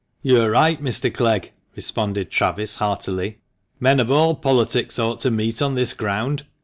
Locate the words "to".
5.19-5.29